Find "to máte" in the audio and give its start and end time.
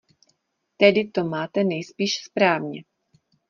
1.11-1.63